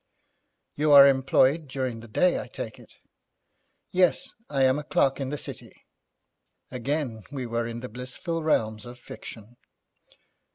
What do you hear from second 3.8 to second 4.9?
'Yes, I am a